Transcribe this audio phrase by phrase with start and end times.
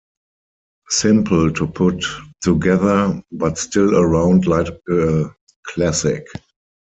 [0.89, 2.03] Simple to put
[2.41, 5.25] together, but still around like a
[5.67, 6.25] classic.